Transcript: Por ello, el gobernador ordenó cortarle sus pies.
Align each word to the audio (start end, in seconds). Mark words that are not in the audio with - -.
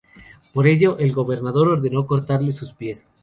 Por 0.51 0.65
ello, 0.65 0.97
el 0.97 1.11
gobernador 1.13 1.67
ordenó 1.67 2.07
cortarle 2.07 2.51
sus 2.53 2.73
pies. 2.73 3.05